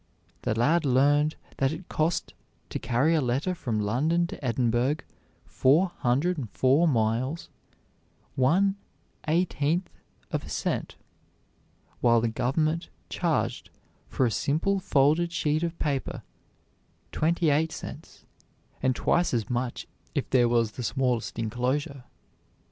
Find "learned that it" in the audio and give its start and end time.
0.83-1.87